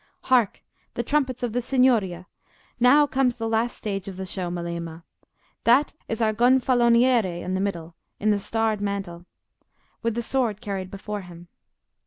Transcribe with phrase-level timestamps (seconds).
[0.23, 0.63] "Hark!
[0.95, 2.25] the trumpets of the Signoria:
[2.79, 5.03] now comes the last stage of the show, Melema.
[5.63, 9.27] That is our Gonfaloniere in the middle, in the starred mantle,
[10.01, 11.49] with the sword carried before him.